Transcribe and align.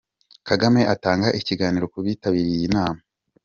Kagame 0.47 0.81
atanga 0.93 1.27
ikiganiro 1.39 1.85
ku 1.93 1.97
bitabiriye 2.05 2.57
iyi 2.59 2.69
nama. 2.75 3.01